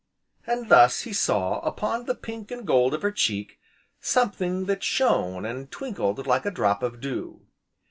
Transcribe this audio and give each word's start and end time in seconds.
And 0.47 0.67
thus 0.69 1.01
he 1.01 1.13
saw, 1.13 1.59
upon 1.59 2.05
the 2.05 2.15
pint 2.15 2.49
and 2.51 2.65
gold 2.65 2.95
of 2.95 3.03
her 3.03 3.11
cheek, 3.11 3.59
something 3.99 4.65
that 4.65 4.83
shone, 4.83 5.45
and 5.45 5.69
twinkled 5.69 6.25
like 6.25 6.47
a 6.47 6.49
drop 6.49 6.81
of 6.81 6.99
dew. 6.99 7.41